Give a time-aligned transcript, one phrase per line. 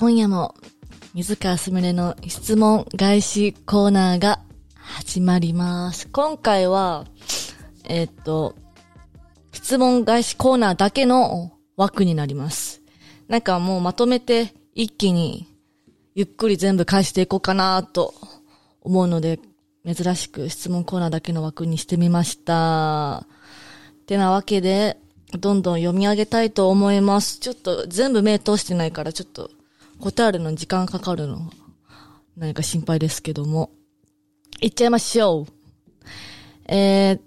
[0.00, 0.54] 今夜も、
[1.12, 4.40] 水川すみれの質問返しコーナーが
[4.74, 6.08] 始まります。
[6.08, 7.04] 今回は、
[7.84, 8.56] えーっと、
[9.52, 12.80] 質問返しコーナーだけの枠になります。
[13.28, 15.46] なんかもうまとめて一気に
[16.14, 18.14] ゆっくり全部返していこうかなと
[18.80, 19.38] 思うので、
[19.84, 23.26] 珍しく質問コーナーだけの枠にしてみました。
[24.00, 24.96] ってなわけで、
[25.38, 27.38] どんどん読み上げたいと思います。
[27.38, 29.50] ちょっと全部目通してないから、ちょっと
[30.00, 31.50] 答えるのに時間かかるの、
[32.36, 33.70] 何か心配ですけども。
[34.60, 35.52] いっちゃいましょう。
[36.66, 37.20] えー、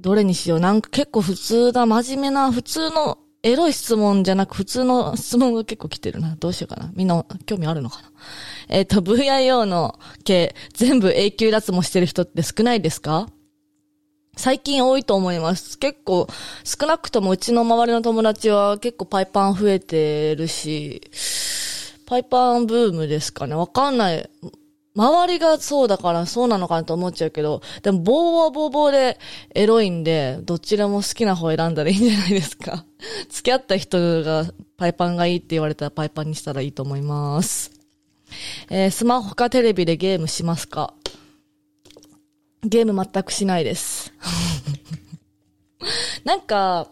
[0.00, 0.60] どれにしよう？
[0.60, 6.36] なんか結構普通だ、真面目な、普通のエロい質問じゃなく普通の質問が結構来てるな。
[6.36, 6.90] どうしようかな。
[6.94, 8.10] みんな興味あるのかな？
[8.68, 13.28] えっ、と、VIO の系、全部永久脱毛してる人って少ないですか？
[14.36, 15.78] 最近多いと思います。
[15.78, 16.26] 結構、
[16.64, 21.02] 少なくともうちの周りの友達は結構パイパン増えてるし、
[22.06, 23.54] パイパンブームですかね。
[23.54, 24.30] わかんない。
[24.96, 29.18] 周りがそうだからそうなのかなと思っちゃうけど、でも棒は棒々で
[29.54, 32.84] エロいんで、どちらも好きな方選んだらいいんじゃないですか。
[33.30, 34.46] 付き合った人が
[34.76, 37.70] パイパンがいいって言われたらパイパンにしたらいいと思います。
[38.70, 40.94] えースマホかテレビでゲームしますか？
[42.62, 44.12] ゲーム全くしないです。
[46.24, 46.88] なんか、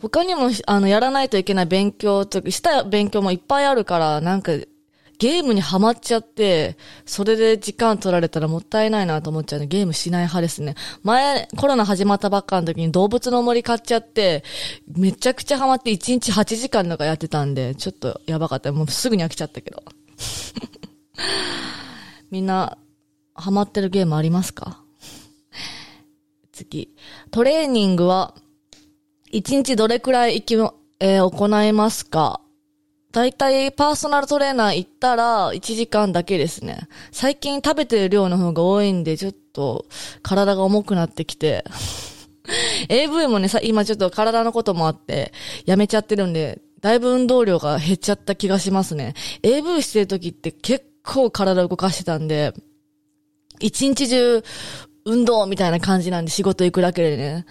[0.00, 4.52] 他にも、あの、やらないといけない勉強とか、した勉強もいっぱいあるから、なんか、
[5.20, 9.66] ゲームにハマっちゃって、それで時間取られたらもったいないなと思っちゃうね。
[9.66, 10.76] ゲームしない派ですね。
[11.02, 14.42] 前、コロナ始まったばっかの時に動物の森買っちゃって、
[14.96, 18.72] めちゃくちゃハマって1日8時間とかやってたんで、ちょっとやばかった。
[18.72, 19.84] もうすぐに飽きちゃったけど。
[22.32, 22.78] みんな、
[23.34, 24.79] ハマってるゲームありますか？
[26.64, 26.94] 次。
[27.30, 28.34] トレーニングは、
[29.32, 30.54] 1日どれくらい行き、
[31.00, 32.40] えー行いますか？
[33.12, 36.88] だいたいパーソナルトレーナー行ったら1時間だけですね。
[37.10, 39.86] 最近食べてる量の方が多いんで、ちょっと
[40.22, 41.64] 体が重くなってきて。
[42.88, 45.32] AV もね、さ、今ちょっと体のこともあって、
[45.66, 49.14] やめちゃってるんで、だいぶ運動量が減っちゃった気がしますね。
[49.42, 52.52] AV してる時って結構体動かしてたんで、
[53.60, 54.42] 一日中
[55.10, 57.46] 運動みたいな感じなんで仕事行くだけでね、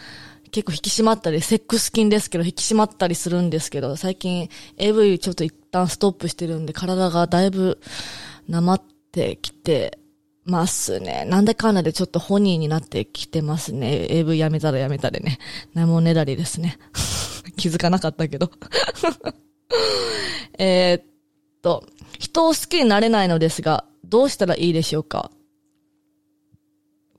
[0.51, 7.79] 結構引き締まったり、セックス筋ですけど引き締まったりするんですけど、最近 AV ちょっと一旦ストップしてるんで体がだいぶ
[8.47, 8.81] なまっ
[9.11, 9.99] てきて
[10.45, 11.25] ますね。
[11.25, 14.07] なんでかんだでちょっとホニーになってきてますね。
[14.09, 15.37] AV やめたらやめたでね。
[15.73, 16.79] なもねだりですね。
[17.57, 18.51] 気づかなかったけど。
[20.57, 21.05] えっ
[21.61, 21.85] と、
[22.17, 25.31] 人を好きになれないのですが、どうしたらいいでしょうか？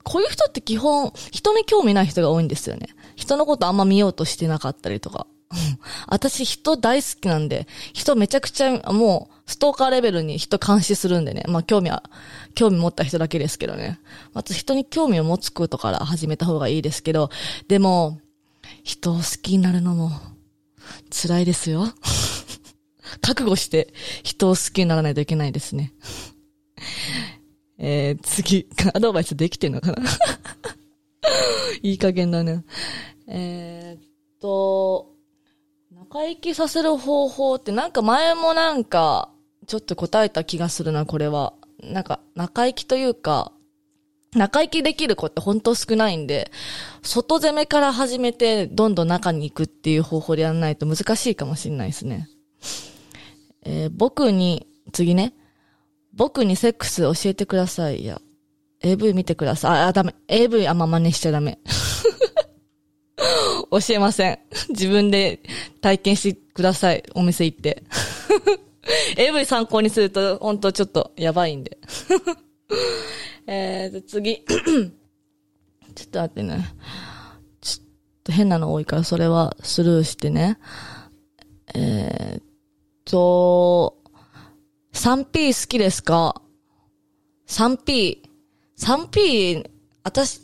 [0.03, 2.89] こういう人って基本、人に興味ない人が多いんですよね。
[3.15, 5.27] 人のことあんま見ようとしてなかったりとか。
[6.07, 11.43] 私人大好きなんで、人めちゃくちゃもうストーカーレベルに人監視するんでね。
[11.47, 12.03] まあ興味は、
[12.55, 13.99] 興味持った人だけですけどね。
[14.33, 17.29] まず人に興味を持つことから始めた方がいいですけど、
[17.67, 18.19] でも、
[18.83, 20.11] 人を好きになるのも
[21.09, 21.93] 辛いですよ。
[23.21, 23.93] 覚悟して
[24.23, 25.93] 人を好きにならないといけないですね。
[27.83, 30.03] えー、次、アドバイスできてんのかな？
[31.81, 32.63] いい加減だね。
[33.27, 35.09] えーっと、
[35.91, 39.31] 仲生きさせる方法ってなんか前もなんか、
[39.65, 41.53] ちょっと答えた気がするな、これは。
[41.81, 43.51] なんか、仲生きというか、
[44.35, 46.51] 中行きできる子って本当少ないんで、
[47.01, 52.29] 外攻めから始めてどんどん中に行くっていう方法でやらないと難しいかもしれないですね。
[53.63, 55.33] えー、僕に、次ね。
[56.13, 58.01] 僕にセックス教えてください。
[58.01, 58.21] いや、
[58.81, 59.71] AV 見てください。
[59.81, 60.15] あ、あダメ。
[60.27, 61.59] AV あんま真似しちゃダメ。
[63.71, 64.39] 教えません。
[64.69, 65.39] 自分で
[65.79, 67.03] 体験してください。
[67.15, 67.83] お店行って。
[69.17, 71.77] AV 参考にすると、ほんとちょっとやばいんで。
[73.47, 74.43] えーと、次。
[75.95, 76.75] ちょっと待ってね。
[77.61, 77.85] ちょっ
[78.23, 80.57] と変なの多いから、それはスルーしてね。
[81.73, 82.41] えー
[83.05, 84.00] と、
[84.93, 86.41] 3P 好きですか
[87.47, 88.19] ?3P。
[88.79, 89.69] 3P、
[90.03, 90.41] 私、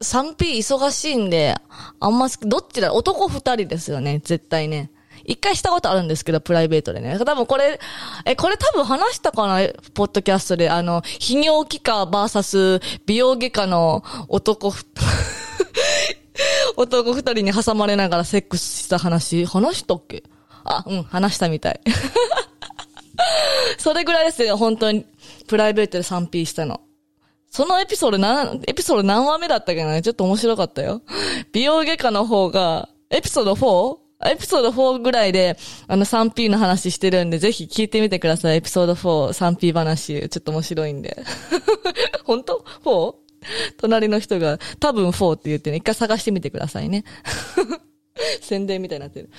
[0.00, 1.54] 3P 忙しいんで、
[2.00, 2.92] あんま好き、どっちだ？
[2.94, 4.90] 男二人ですよね、絶対ね。
[5.24, 7.18] 一回したことあるんですけど、プライベートでね。
[7.18, 7.80] 多分これ、
[8.26, 9.68] え、これ多分話したかな？
[9.94, 10.70] ポッドキャストで。
[10.70, 14.72] あの、泌尿器科バーサス美容外科の男
[16.76, 20.22] 男二人に挟まれながらセックスした話、話したっけ？
[20.64, 21.80] あ、うん、話したみたい。
[23.78, 25.06] それぐらいですよ、本当に。
[25.46, 26.80] プライベートで 3P したの。
[27.50, 30.02] そのエピソード何、エピソード何話目だったっけな？
[30.02, 31.02] ちょっと面白かったよ。
[31.52, 34.04] 美容外科の方が、エピソード 4?
[34.26, 35.56] エピソード4ぐらいで、
[35.86, 38.56] あの 3P の話してるんで、ぜひ聞いてみてください。
[38.56, 40.28] エピソード4、3P 話。
[40.28, 41.16] ちょっと面白いんで。
[42.24, 43.14] 本当 ?4?
[43.76, 47.04] 隣の人が多分4って言ってね、一回探してみてくださいね。
[48.40, 49.30] 宣伝みたいになってる。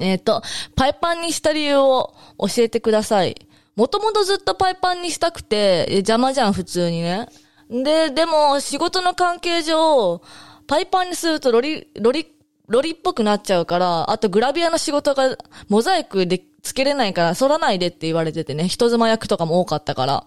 [0.00, 0.42] えっ、ー、と、
[0.76, 3.46] パイパンにした理由を教えてください。
[3.76, 7.28] もともとずっとパイパンにしたくて、邪魔じゃん、普通にね。
[7.70, 10.20] で、でも、仕事の関係上、
[10.66, 12.26] パイパンにするとロリ、ロリ、
[12.68, 15.36] ロリっぽくなっちゃうから、あとグラビアの仕事が
[15.68, 20.24] モザイクでつけれないから、反らないでって言われててね、人妻役とかも多かったから。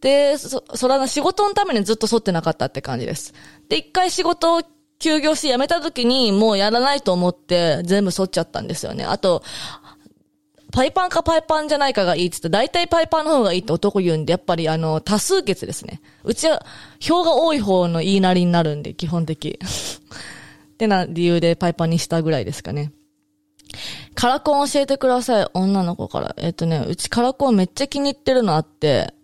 [0.00, 3.34] で、そ、そらな仕事のためにずっと反ってなかったって感じです。
[3.68, 4.62] で、一回仕事を
[4.98, 9.04] 休業して辞めた時にもうやらないと思って全部剃っちゃったんですよね。
[9.04, 9.42] あと、
[10.70, 16.00] パイパンかパイパンじゃないかがいいって言って大体パイパンの方がいいって男言うんで、やっぱりあの、多数決ですね。
[16.24, 16.64] うちは、
[17.00, 19.58] 票が多い方の言いなりになるんで、基本的。
[19.58, 22.92] ってな理由でパイパンにしたぐらいですかね。
[24.14, 25.46] カラコン教えてください。
[25.54, 26.34] 女の子から。
[26.38, 29.14] えっ、とね、うちカラコンめっちゃ気に入ってるのあって、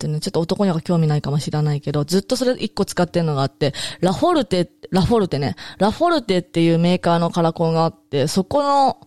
[0.00, 9.06] とね、ちょっと男には興味ないかもしれないけど、ずっとそれ一個使ってるのがあって、ラフォルテ、ラフォルテね、ラフォルテっていうメーカーのカラコンがあって、そこの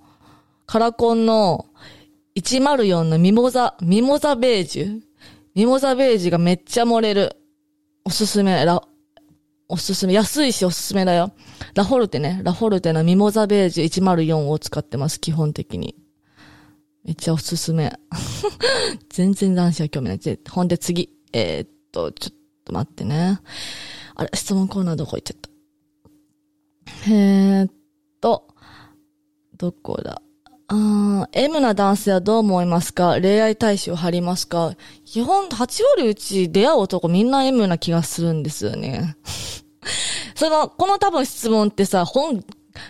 [0.66, 1.66] カラコンの
[2.36, 5.02] 104のミモザ、ミモザベージュ？
[5.56, 7.36] ミモザベージュがめっちゃ漏れる。
[8.06, 8.82] おすすめ、ラ、
[9.70, 11.32] おすすめ、安いしおすすめだよ。
[11.74, 15.96] ラフォルテね、ラフォルテのミモザベージュ104を使ってます、基本的に。
[17.04, 17.92] めっちゃおすすめ。
[19.10, 20.40] 全然男子は興味ない。
[20.50, 21.10] ほんで次。
[21.34, 23.40] えー、っと、ちょっと待ってね。
[24.16, 25.50] あれ、質問コーナーどこ行っちゃった？
[27.12, 27.72] えー、っ
[28.22, 28.48] と、
[29.58, 30.22] どこだ？
[30.70, 33.20] あ M な男性はどう思いますか？
[33.22, 34.76] 恋愛対象を張りますか？
[35.04, 39.18] 基本、8割うち出会う男みんな M な気がするんですよね。
[40.36, 42.44] その、この多分質問ってさ、本、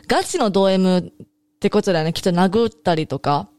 [0.07, 1.04] ガチのド M っ
[1.59, 2.13] てことだよね。
[2.13, 3.50] きっと殴ったりとか、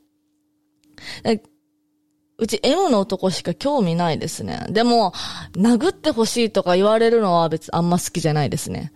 [2.36, 4.66] うち M の男しか興味ないですね。
[4.70, 5.12] でも、
[5.52, 8.92] 殴ってほしいとか言われるのは別あんま好きじゃないですね。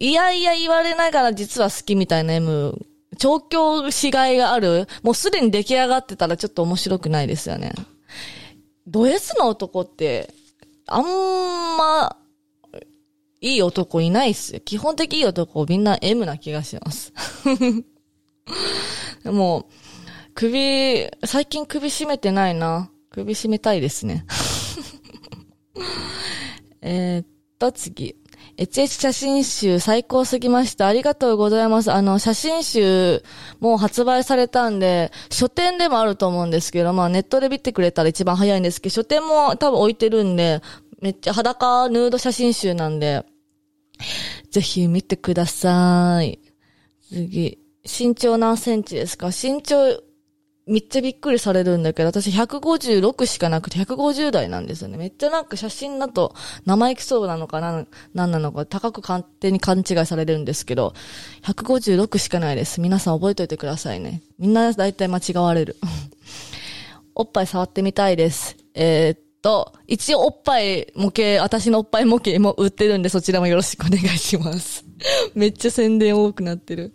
[0.00, 2.74] いやいや言われながら実は好きみたいな M、
[3.18, 7.72] 調教しがいがある、もうすでに出来上がってたらちょっと面白くないですよね。
[8.86, 10.32] ド S の男って、
[10.86, 11.04] あん
[11.76, 12.16] ま、
[13.40, 14.60] いい男いないっすよ。
[14.60, 17.12] 基本的いい男みんな M な気がします。
[19.24, 19.83] もう、
[20.34, 22.90] 首、最近首絞めてないな。
[23.10, 24.26] 首絞めたいですね。
[26.82, 27.26] えっ
[27.58, 28.16] と、次。
[28.56, 30.86] HH 写真集最高すぎました。
[30.86, 31.92] ありがとうございます。
[31.92, 33.22] あの、写真集
[33.58, 40.60] もう発売されたんで、書店でもあると思うんですけど、まあネットで見てくれたら一番早いんですけど、書店も多分置いてるんで、
[41.00, 43.24] めっちゃ裸ヌード写真集なんで、
[44.50, 46.38] ぜひ見てください。
[47.08, 47.58] 次。
[47.84, 49.28] 身長何センチですか？
[49.28, 50.00] 身長
[50.66, 54.96] めっちゃびっくりされるんだけど、私156しかなくて150代なんですよね。
[54.96, 60.94] めっちゃなんか写真だと生意気そうなのかな、なんなのか高く勝手に勘違いされるんですけど、
[61.42, 62.80] 156しかないです。
[62.80, 64.22] 皆さん覚えといてくださいね。
[64.38, 65.76] みんな大体間違われる。
[67.14, 68.56] おっぱい触ってみたいです。
[68.72, 74.86] えー、っと、一応おっぱい模型、私のおっぱい模型も売ってるんでそちらもよろしくお願いします。
[75.36, 76.94] めっちゃ宣伝多くなってる。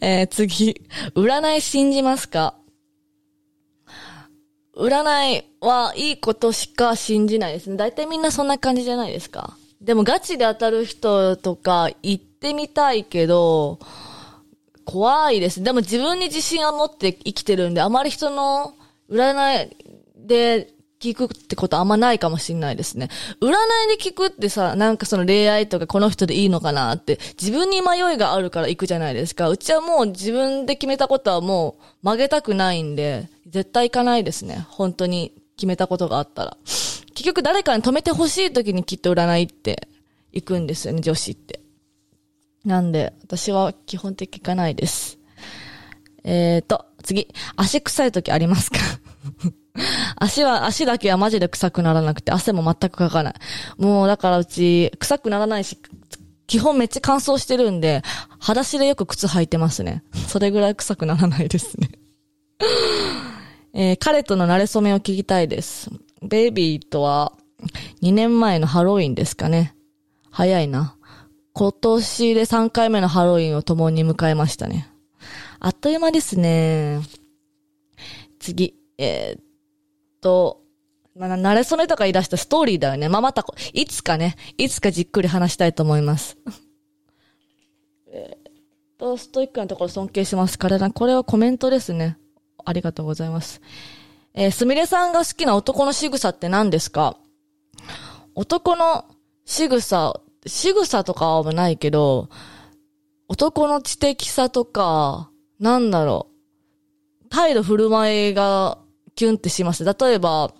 [0.00, 0.80] えー、次。
[1.14, 2.54] 占い信じますか？
[4.74, 7.76] 占いはいいことしか信じないですね。
[7.76, 9.56] 大体みんなそんな感じじゃないですか。
[9.80, 13.78] でもガチで当たる人とか行ってみたいけど、
[14.84, 15.62] 怖いです。
[15.62, 18.74] でも自分に自信を持って生きてるんで、あまり人の
[19.10, 19.76] 占い
[20.16, 20.70] で
[21.02, 23.08] 聞くってことあんまないかもしんないですね。
[23.40, 23.52] 占い
[23.98, 29.48] で聞くってさ、なんかその恋愛とかこの人でいいのかなって、自分に迷いがあるから行くじゃないですか。
[29.48, 34.64] うちはもう自分で決めたことはもう曲げたくないんで、絶対行かないですね。
[34.68, 36.56] 本当に決めたことがあったら。
[37.14, 39.88] 結局誰かに止めてほしい時にきっと占いって
[40.32, 41.60] 行くんですよね、女子って。
[42.64, 45.18] なんで、私は基本的行かないです。
[46.24, 47.28] えーと、次。
[47.56, 48.78] 足臭い時ありますか？
[50.16, 53.34] 足は、足だけはマジで臭くならなくて、汗も全くかかない。
[53.78, 55.78] もう、だからうち、臭くならないし、
[56.46, 58.02] 基本めっちゃ乾燥してるんで、
[58.38, 60.02] 裸足でよく靴履いてますね。
[60.28, 61.90] それぐらい臭くならないですね。
[63.74, 65.90] えー、彼との馴れ初めを聞きたいです。
[66.20, 67.32] ベイビーとは、
[68.02, 69.74] 2年前のハロウィンですかね。
[70.30, 70.96] 早いな。
[71.54, 74.88] 今年で3回目のハロウィンを共に迎えましたね。
[75.60, 77.00] あっという間ですね。
[78.38, 78.74] 次。
[78.98, 79.51] えー、
[80.22, 80.62] と、
[81.14, 83.10] まあ、慣れそめとか言い出したストーリーだよね。
[83.10, 86.38] まあ、また、いつかね、いつかじっくり話したいと思います。
[88.08, 88.52] えっ
[88.96, 90.58] と、ストイックなところ尊敬します。
[90.58, 92.16] 彼ら、これはコメントですね。
[92.64, 93.60] ありがとうございます。
[94.34, 97.18] えー、すみれさんが好きな男の仕草って何ですか？
[98.34, 99.04] 男の
[99.44, 102.30] 仕草、仕草とかはないけど、
[103.28, 106.28] 男の知的さとか、なんだろ
[107.24, 107.28] う。
[107.28, 108.78] 態度振る舞いが
[109.14, 109.84] キュンってします。
[109.84, 110.52] 例えば、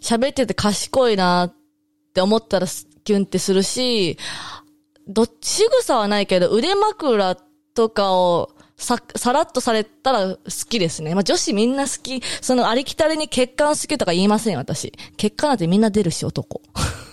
[0.00, 1.54] 喋ってて賢いなっ
[2.14, 2.66] て思ったら
[3.04, 4.18] キュンってするし、
[5.06, 7.36] どっち草はないけど、腕枕
[7.74, 11.14] とかをさ、さらっとされたら好きですね。
[11.14, 12.22] まあ、女子みんな好き。
[12.40, 14.92] そのありきたりに血管好きとか言いません、私。
[15.16, 16.62] 血管なんてみんな出るし、男。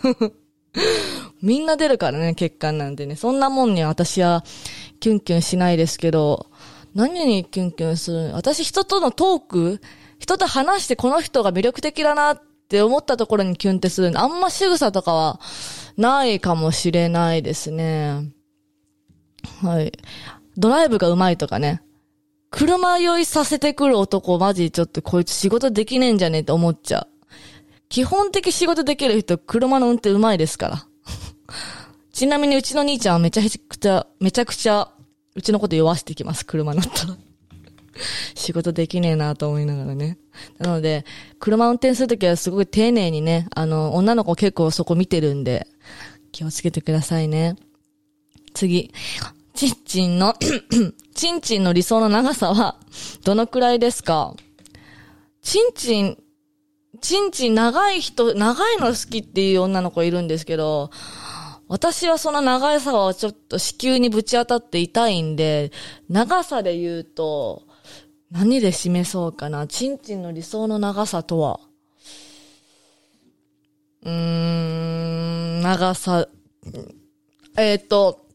[1.41, 3.15] みんな出るからね、血管なんてね。
[3.15, 4.43] そんなもんには私は
[4.99, 6.47] キュンキュンしないですけど、
[6.97, 9.81] 何にキュンキュンする私人とのトーク？
[10.17, 15.39] 人と話してこの人が魅力的だなって思ったところにキュンってするあんま仕草とかは
[15.95, 18.33] ないかもしれないですね。
[19.61, 19.91] はい。
[20.57, 21.83] ドライブが上手いとかね。
[22.49, 27.07] 車酔いさせてくる男マジちょっとこいつ仕事できねえんじゃねえって思っちゃう。
[27.89, 30.87] 基本的仕事できる人、車の運転上手いですから。
[32.11, 34.91] ちなみにうちの兄ちゃんはめちゃくちゃ、めちゃくちゃ、
[35.37, 37.15] うちのこと弱してきます、車乗ったら。
[38.33, 40.17] 仕事できねえなと思いながらね。
[40.57, 41.05] なので、
[41.39, 45.67] 車運転するときはすごい丁寧にね、あの、女の子結構そこ見てるんで、
[46.31, 47.55] 気をつけてくださいね。
[48.55, 48.91] 次。
[49.53, 50.33] ちんちんの
[51.13, 52.79] ちんちんの理想の長さは、
[53.23, 54.33] どのくらいですか？
[55.43, 56.17] ちんちん、
[56.99, 60.89] ちんちん長い人、長いの好きっていう女の子いるんですけど、
[61.67, 65.71] 私はその長さはちょっと子宮にぶち当たって痛いんで、
[66.09, 67.63] 長さで言うと、
[68.31, 69.67] 何で示そうかな。
[69.67, 71.59] ちんちんの理想の長さとは。
[74.03, 76.27] うーん、長さ。
[77.57, 78.25] えっ、と、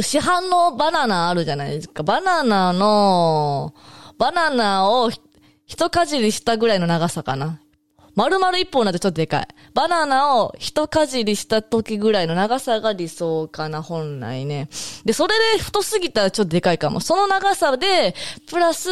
[0.00, 2.02] 市販のバナナあるじゃないですか。
[2.02, 3.74] バナナの、
[4.18, 5.10] バナナを
[5.66, 7.60] 一かじりしたぐらいの長さかな。
[8.18, 9.48] 丸々一本なんてちょっとでかい。
[9.74, 14.68] バナナを一かじりした時ぐらいの長さが理想かな、本来ね。
[15.04, 16.98] で、それで太すぎたらちょっとでかいかも。
[16.98, 18.16] その長さで、
[18.50, 18.90] プラス、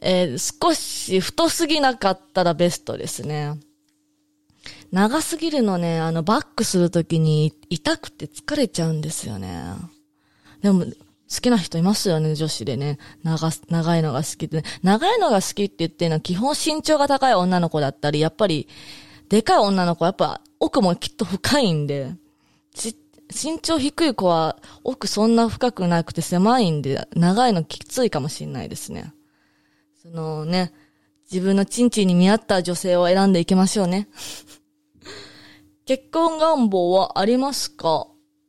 [0.00, 3.58] えー、少し太すぎなかったらベストですね。
[4.92, 9.64] 長すぎるのね、あの、バックするときに痛くて疲れちゃうんですよね。
[10.62, 10.84] でも、
[11.32, 12.98] 好きな人いますよね、女子でね。
[13.22, 14.64] 長、長いのが好きって、ね。
[14.82, 18.68] 長いのが好きって言ってるのは基本身長が高い女の子だったり、やっぱり、
[19.30, 22.14] でかい女の子はやっぱ奥もきっと深いんで、
[23.34, 29.14] 身長低い子は奥そんな深くなくて狭いんで、長いのきついかもしんないですね。
[30.02, 30.74] そのね、
[31.30, 34.08] 自分のチンチンに見合った女性を選んでいきましょうね。
[35.86, 38.06] 結婚願望はありますか？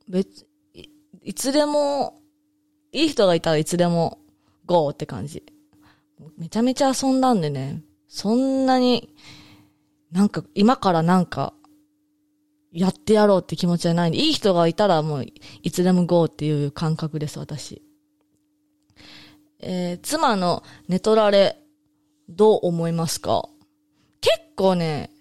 [0.09, 0.89] 別、い
[1.23, 2.19] いつでも
[2.93, 4.19] いい人がいたらいつでも
[4.65, 5.43] GO って感じ。
[6.37, 9.13] めちゃめちゃ遊んだんでね、そんなに、
[10.11, 11.53] なんか、今からなんか、
[12.71, 15.25] やってやろうって気持ちはないんで、いい人がいたらもう、
[15.63, 17.81] いつでも GO っていう感覚です、私。
[19.59, 21.59] えー、妻の寝取られ、
[22.29, 23.49] どう思いますか？
[24.21, 25.11] 結構ね、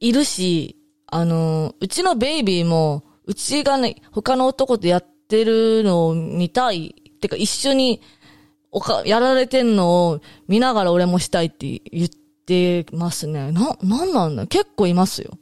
[0.00, 0.76] いるし、
[1.06, 6.94] あのー、うちのベイビーも、うちがね、他の男とやっってるのを見たい。
[7.08, 8.00] ってか一緒に、
[8.72, 12.08] おか、やられてんのを見ながら俺もしたいって言っ
[12.46, 13.52] てますね。
[13.52, 14.46] な、なんなんだ？
[14.48, 15.38] 結構いますよ。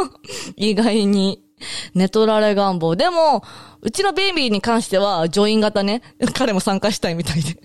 [0.56, 1.42] 意外に。
[1.94, 2.96] 寝取られ願望。
[2.96, 3.42] でも、
[3.80, 6.02] うちのベイビーに関しては、ジョイン型ね。
[6.34, 7.56] 彼も参加したいみたいで。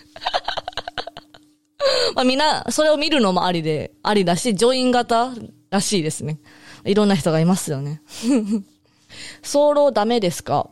[2.15, 5.33] まあみんな、それを見るのもありで、ありだし、ジョイン型
[5.69, 6.39] らしいですね。
[6.85, 8.01] いろんな人がいますよね。
[9.43, 10.69] 早漏ダメですか？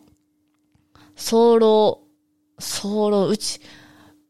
[1.19, 1.97] 早漏、
[2.57, 3.59] 早漏、うち、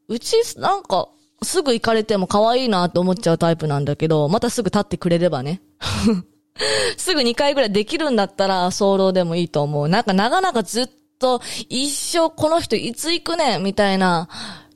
[0.08, 1.10] うち、なんか、
[1.43, 5.62] すぐ行かれても可愛いなって思っちゃうタイプなんだけど、またすぐ立ってくれればね。
[6.98, 9.88] すぐ2回ぐらいできるんだったら、早漏でもいいと思う。
[9.88, 14.27] なんか長々ずっと、一生この人いつ行くねみたいな、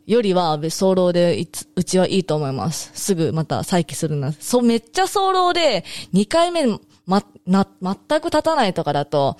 [0.05, 2.91] よりは、早漏で、うちはいいと思います。
[2.93, 4.32] すぐまた再起するな。
[4.39, 6.67] そう、めっちゃ早漏で、2回目、
[7.05, 9.38] ま、な、全く立たないとかだと、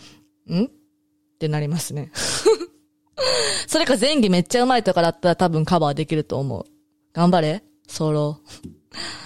[0.52, 0.66] ん？
[0.66, 0.70] っ
[1.44, 2.10] てなりますね。
[3.68, 6.66] それか前儀めっちゃうまいとかだったら多分カバーできると思う。
[7.14, 7.64] 頑張れ。
[7.88, 8.36] 早漏。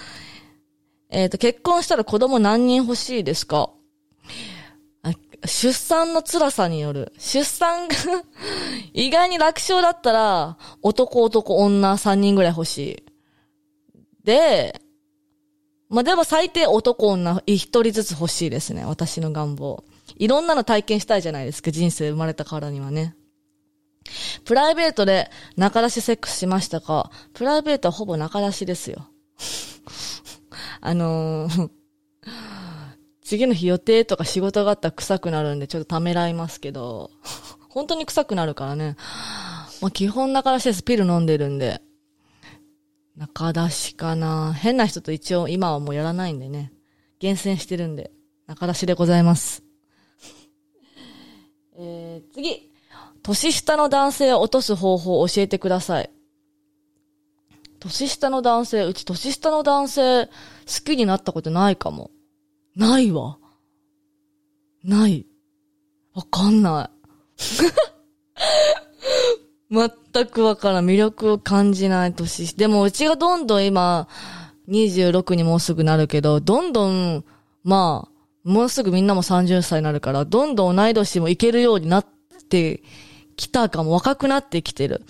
[1.10, 3.70] えっと、結婚したら子供何人欲しいですか？
[5.46, 7.12] 出産の辛さによる。
[7.18, 7.94] 出産が
[8.92, 13.04] 意外に楽勝だったら、男男女3人ぐらい欲しい。
[14.24, 14.80] で、
[15.88, 18.84] まあ、でも最低男女一人ずつ欲しいですね。
[18.84, 19.84] 私の願望。
[20.16, 21.70] いろんなの体験したいじゃないですか。
[21.70, 23.14] 人生生まれたからにはね。
[24.44, 27.10] プライベートで中出しセックスしましたか？
[27.34, 29.08] プライベートはほぼ中出しですよ。
[30.80, 31.70] あのー、
[33.22, 37.10] 次の日予定とか仕事があったら臭くなるんでちょっとためらいますけど、
[37.68, 38.96] 本当に臭くなるからね。
[39.80, 40.82] まあ、基本中出しです。
[40.82, 41.82] ピル飲んでるんで。
[43.16, 46.72] 中出しかな変な人と一応今はもうやらないんでね。
[47.18, 48.12] 厳選してるんで、
[48.46, 49.62] 中出しでございます。
[51.76, 52.67] えー、次。
[53.28, 56.08] 年下の男性を落とす方法を教えてください。
[57.78, 60.32] 年下の男性、うち年下の男性好
[60.82, 62.10] きになったことないかも。
[62.74, 63.36] ないわ。
[64.82, 65.26] ない。
[66.14, 67.44] わかんない。
[70.14, 70.86] 全くわからん。
[70.86, 72.56] 魅力を感じない年。
[72.56, 74.08] でもうちがどんどん今、
[74.68, 77.24] 26にもうすぐなるけど、どんどん、
[77.62, 82.06] まあ、もうすぐみんなも30歳になるから、どんどん同い年もいけるようになっ
[82.48, 82.82] て
[83.38, 85.04] きたかも、若くなってきてる。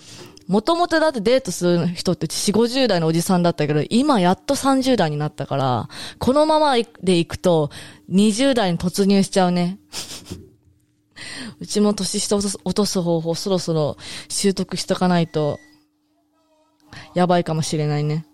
[0.47, 7.69] もともとだってデートする人って4、50代のおじさんだったけど、今やっと30代になったから、このままで行くと、
[8.09, 9.79] 20代に突入しちゃうね。
[11.59, 13.97] うちも年下を落とす方法そろそろ
[14.29, 15.59] 習得しとかないと、
[17.13, 18.25] やばいかもしれないね。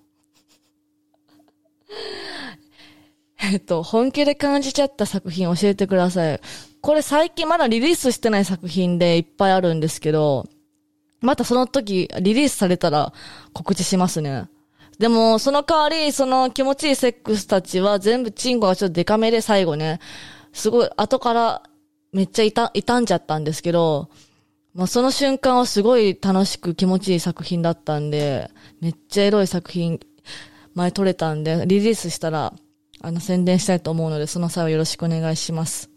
[3.51, 6.41] えっと、本気で感じちゃった作品教えてください。
[6.81, 10.47] これ最近まだリリースしてない作品でいっぱいあるんですけど、
[11.21, 13.13] またその時、リリースされたら
[13.53, 14.47] 告知しますね。
[14.99, 19.99] でも、その代わり、その気持ちいいセックスたちは全部チンコがちょっとデカめで最後ね、
[20.53, 21.63] すごい後から
[22.13, 24.09] めっちゃいた、傷んじゃったんですけど、
[24.73, 28.49] まあ、その瞬間はすごい楽しく気持ちいい作品だったんで、
[28.81, 29.99] めっちゃエロい作品、
[30.75, 32.53] 前撮れたんで、リリースしたら、
[33.05, 35.89] あの、宣伝したいと思うので、その際はよろしくお願いします。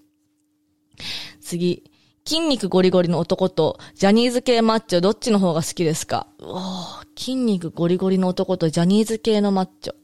[1.40, 1.84] 次。
[2.26, 6.26] 筋肉ゴリゴリの男とジャニーズ系マッチョどっちの方が好きですか？
[6.40, 6.84] お
[7.16, 9.94] 筋肉ゴリゴリの男とジャニーズ系のマッチョ。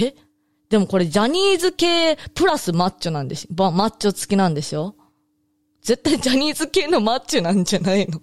[0.00, 0.14] え？
[0.68, 4.96] でもこれジャニーズ系プラスマッチョなんでしょマッチョ付きなんでしょ
[5.80, 8.20] 絶対ジャニーズ系のマッチョなんじゃないの？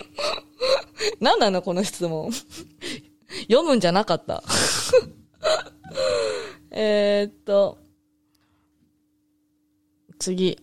[1.20, 2.30] 何なのこの質問。
[3.50, 4.42] 読むんじゃなかった。
[6.80, 7.76] えっと、
[10.20, 10.60] 次。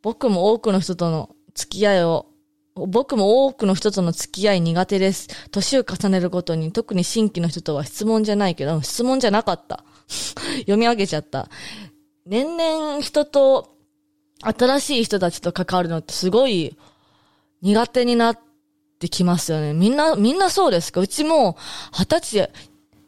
[0.00, 2.26] 僕も多くの人との付き合いを、
[2.74, 5.28] 僕も多くの人との付き合い苦手です。
[5.50, 9.84] 年を重ねるごとに、特に新規の人とは質問じゃないけど、質問じゃなかった。
[10.60, 11.50] 読み上げちゃった。
[12.24, 13.76] 年々人と、
[14.40, 16.74] 新しい人たちと関わるのってすごい
[17.60, 18.38] 苦手になっ
[18.98, 19.74] てきますよね。
[19.74, 21.02] みんな、みんなそうですか？
[21.02, 21.58] うちも、
[21.92, 22.50] 二十歳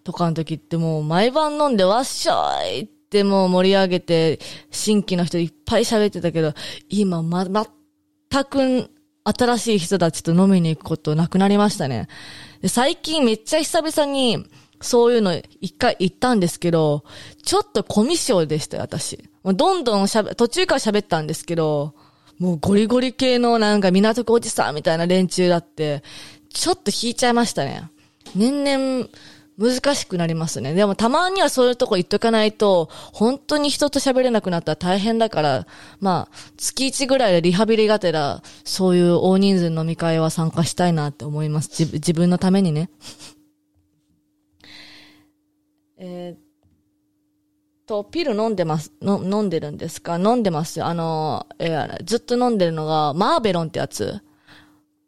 [0.09, 2.33] とかの時ってもう毎晩飲んでわっしょ
[2.65, 4.41] いってもう盛り上げて、
[4.71, 6.55] 新規の人いっぱい喋ってたけど、
[6.89, 8.91] 今ま、全く
[9.23, 12.09] 新しい人たちと飲みに行くことなくなりましたね。
[12.67, 14.47] 最近めっちゃ久々に、
[14.81, 17.05] そういうの一回行ったんですけど、
[17.45, 19.23] ちょっとコミュ障でしたよ、私。
[19.45, 21.95] どんどん喋、途中から喋ったんですけど、
[22.39, 26.03] もうゴリゴリ系のなんか港区おじさんみたいな連中だって、
[26.49, 27.91] ちょっと引いちゃいましたね。
[28.35, 29.09] 年々、
[29.59, 30.73] 難しくなりますね。
[30.75, 35.67] でもたまにはそういうとこ行っとかないと、本当に人と喋れなくなったら大変だから、
[36.01, 41.71] まあ、月1ぐらいでリハビリがてら、そういう大人数飲み会は参加したいなって思います。
[41.85, 42.89] 自自分のためにね。
[47.87, 50.19] と、ピル飲んでます、の飲んでるんですか？
[50.19, 50.85] 飲んでます。
[50.85, 54.21] あの、えーずっと飲んでるのが、マーベロンってやつ。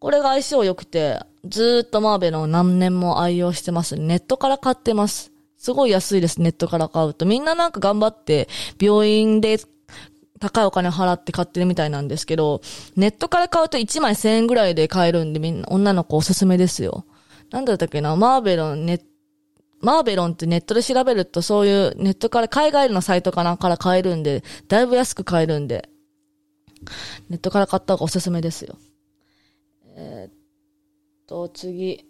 [0.00, 3.96] これが相性良くて、ずっとマーベロン何年も愛用してます。
[3.96, 5.32] ネットから買ってます。
[5.56, 7.26] すごい安いです、ネットから買うと。
[7.26, 8.48] みんななんか頑張って、
[8.80, 9.58] 病院で
[10.38, 12.62] 高いお金払って買ってるみたいなんですけど、
[12.96, 17.04] ネットから買うと1枚1000円ぐらいで買えるんで、みんな、女の子おすすめですよ。
[17.50, 19.02] なんだったっけな、マーベロンネッ
[19.82, 23.56] マーベロンってネットで調べるとそういうネットから海外のサイトかな？
[23.56, 25.88] から買えるんで、だいぶ安く買えるんで、
[27.30, 28.76] ネットから買った方がおすすめですよ。
[29.96, 30.39] えー
[31.30, 32.04] と、次。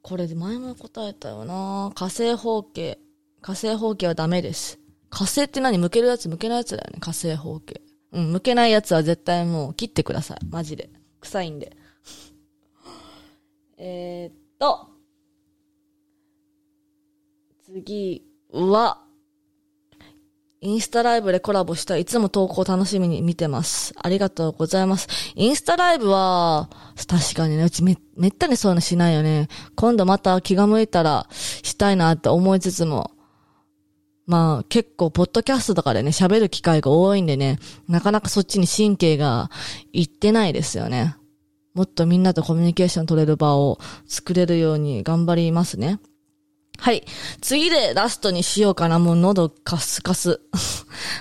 [0.00, 2.98] これで前も答えたよな火星方形。
[3.42, 4.80] 火星方形はダメです。
[5.10, 5.76] 火星って何？
[5.76, 6.98] 向けるやつ向けないやつだよね。
[6.98, 7.82] 火星方形。
[8.12, 10.38] うん、向けないやつは絶対もう切ってください。
[10.46, 10.90] マジで。
[11.20, 11.76] 臭いんで。
[13.76, 14.88] えーっと。
[17.64, 19.06] 次は、
[20.64, 23.94] インスタライブでコラボしたいつも投稿楽しみに見てます。
[24.00, 25.08] ありがとうございます。
[25.34, 26.70] インスタライブは、
[27.08, 29.48] 確かにね、うちめ、めったにそういうのしないよね。
[29.74, 33.10] 今度また気が向いたらしたいなって思いつつも、
[34.26, 39.50] まあ結構ポッドキャストとかでね、喋る機会が多いんでね、なかなかそっちに神経が
[39.92, 41.16] いってないですよね。
[41.74, 45.98] もっとみんなとコミュニケーション取れる場を作れるように頑張りますね。
[46.82, 47.04] はい。
[47.40, 48.98] 次でラストにしようかな。
[48.98, 50.40] もう喉カスカス。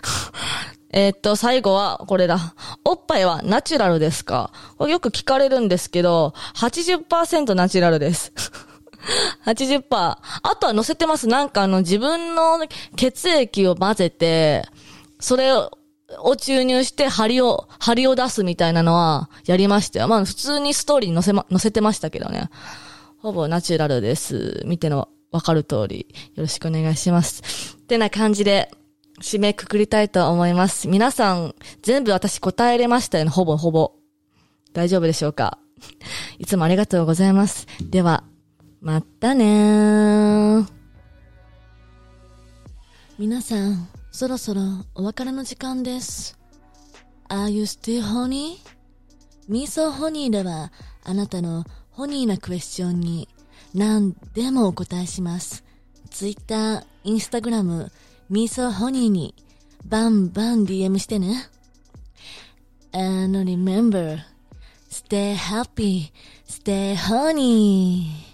[0.89, 2.55] えっと、最後はこれだ。
[2.83, 4.51] おっぱいはナチュラルですか？
[4.79, 8.33] これよく聞かれるんですけど、80%ナチュラルです。
[9.45, 9.83] 80%。
[9.91, 10.17] あ
[10.59, 11.27] とは乗せてます。
[11.27, 14.67] なんかあの自分の血液を混ぜて、
[15.19, 15.69] それを、
[16.39, 20.07] 注入して針を、針を出すみたいなのはやりましたよ。
[20.07, 22.49] まあ普通にストーリーに載せま、載せてましたけどね。
[23.19, 24.63] ほぼナチュラルです。
[24.65, 27.77] 見てのわかる通り、よろしくお願いします。
[27.77, 28.71] ってな感じで、
[29.21, 30.87] 締めくくりたいと思います。
[30.87, 33.29] 皆さん、全部私答えれましたよね？
[33.31, 33.93] ほぼほぼ。
[34.73, 35.57] 大丈夫でしょうか？
[36.39, 37.67] いつもありがとうございます。
[37.81, 38.23] では、
[38.81, 40.67] またねー。
[43.19, 44.61] 皆さん、そろそろ
[44.95, 46.37] お別れの時間です。
[47.29, 48.55] Are you still honey?
[49.47, 50.71] ミーソーホニーでは、
[51.03, 53.29] あなたのホニーなクエスチョンに
[53.73, 55.63] 何でもお答えします。
[56.09, 57.89] Twitter、Instagram、
[58.29, 59.33] ミソホニーに
[59.85, 61.49] バンバン DM してね。
[62.93, 64.19] And remember,
[64.89, 66.11] stay happy,
[66.47, 68.30] stay honey.